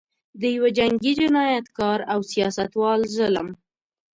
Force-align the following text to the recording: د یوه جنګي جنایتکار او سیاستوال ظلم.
د 0.41 0.43
یوه 0.55 0.69
جنګي 0.77 1.11
جنایتکار 1.19 1.99
او 2.13 2.19
سیاستوال 2.31 2.99
ظلم. 3.15 3.47